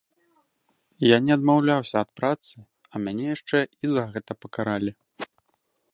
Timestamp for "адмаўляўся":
1.37-1.97